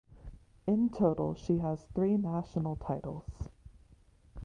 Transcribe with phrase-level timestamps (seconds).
[0.65, 3.51] In total she has three national titles.